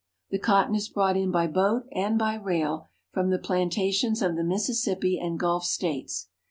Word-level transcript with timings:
The 0.31 0.39
cotton 0.39 0.73
is 0.73 0.89
brought 0.89 1.15
in 1.15 1.29
by 1.29 1.45
boat 1.45 1.83
and 1.91 2.17
by 2.17 2.33
rail 2.33 2.87
from 3.11 3.29
the 3.29 3.37
plantations 3.37 4.23
of 4.23 4.35
the 4.35 4.43
Mississippi 4.43 5.19
and 5.19 5.37
Gulf 5.39 5.63
states. 5.65 6.29